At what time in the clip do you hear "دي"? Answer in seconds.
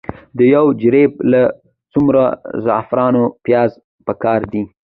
4.51-4.63